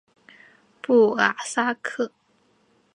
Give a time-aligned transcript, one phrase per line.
[0.81, 2.11] 布拉萨克。